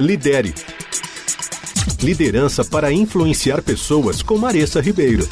[0.00, 0.54] Lidere.
[2.02, 5.28] Liderança para influenciar pessoas com Maressa Ribeiro.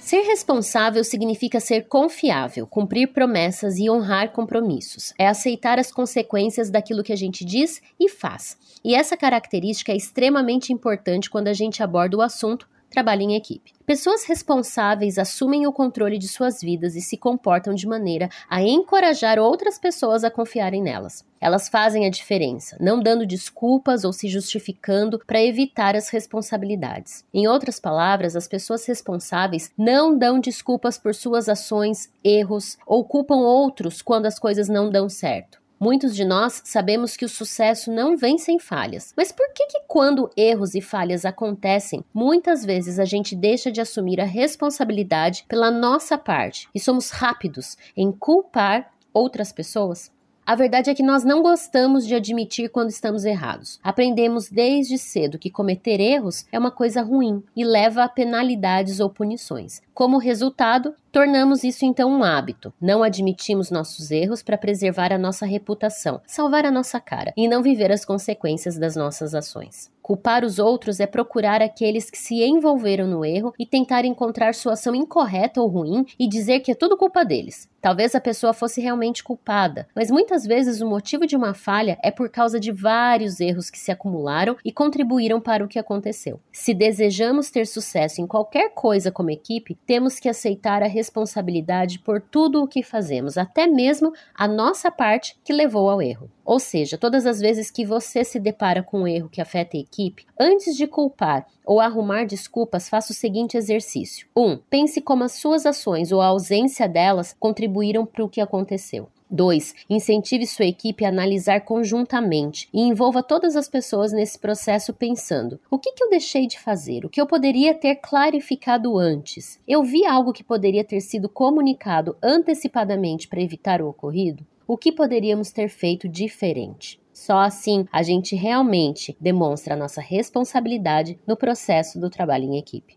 [0.00, 5.14] Ser responsável significa ser confiável, cumprir promessas e honrar compromissos.
[5.16, 8.58] É aceitar as consequências daquilo que a gente diz e faz.
[8.84, 13.72] E essa característica é extremamente importante quando a gente aborda o assunto trabalho em equipe.
[13.84, 19.38] Pessoas responsáveis assumem o controle de suas vidas e se comportam de maneira a encorajar
[19.38, 21.24] outras pessoas a confiarem nelas.
[21.40, 27.24] Elas fazem a diferença, não dando desculpas ou se justificando para evitar as responsabilidades.
[27.34, 33.40] Em outras palavras, as pessoas responsáveis não dão desculpas por suas ações, erros ou culpam
[33.40, 35.63] outros quando as coisas não dão certo.
[35.84, 39.12] Muitos de nós sabemos que o sucesso não vem sem falhas.
[39.14, 43.82] Mas por que, que quando erros e falhas acontecem, muitas vezes a gente deixa de
[43.82, 50.10] assumir a responsabilidade pela nossa parte e somos rápidos em culpar outras pessoas?
[50.46, 53.78] A verdade é que nós não gostamos de admitir quando estamos errados.
[53.82, 59.10] Aprendemos desde cedo que cometer erros é uma coisa ruim e leva a penalidades ou
[59.10, 59.82] punições.
[59.92, 62.74] Como resultado, tornamos isso então um hábito.
[62.80, 67.62] Não admitimos nossos erros para preservar a nossa reputação, salvar a nossa cara e não
[67.62, 69.94] viver as consequências das nossas ações.
[70.04, 74.74] Culpar os outros é procurar aqueles que se envolveram no erro e tentar encontrar sua
[74.74, 77.70] ação incorreta ou ruim e dizer que é tudo culpa deles.
[77.80, 82.10] Talvez a pessoa fosse realmente culpada, mas muitas vezes o motivo de uma falha é
[82.10, 86.38] por causa de vários erros que se acumularam e contribuíram para o que aconteceu.
[86.52, 92.20] Se desejamos ter sucesso em qualquer coisa como equipe, temos que aceitar a responsabilidade por
[92.20, 96.30] tudo o que fazemos, até mesmo a nossa parte que levou ao erro.
[96.44, 99.80] Ou seja, todas as vezes que você se depara com um erro que afeta a
[99.80, 104.42] equipe, antes de culpar ou arrumar desculpas, faça o seguinte exercício: 1.
[104.42, 109.08] Um, pense como as suas ações ou a ausência delas contribuíram para o que aconteceu.
[109.34, 109.74] 2.
[109.90, 115.78] Incentive sua equipe a analisar conjuntamente e envolva todas as pessoas nesse processo pensando: o
[115.78, 117.04] que, que eu deixei de fazer?
[117.04, 119.58] O que eu poderia ter clarificado antes?
[119.66, 124.46] Eu vi algo que poderia ter sido comunicado antecipadamente para evitar o ocorrido?
[124.66, 126.98] O que poderíamos ter feito diferente?
[127.12, 132.96] Só assim a gente realmente demonstra a nossa responsabilidade no processo do trabalho em equipe.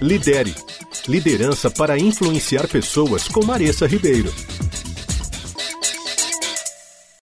[0.00, 0.54] Lidere.
[1.06, 4.32] Liderança para influenciar pessoas com Maressa Ribeiro.